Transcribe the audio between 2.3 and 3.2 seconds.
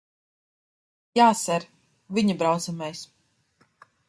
braucamais.